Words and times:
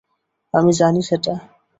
আমি 0.53 0.71
জানি 0.73 1.01
সেটা। 1.01 1.33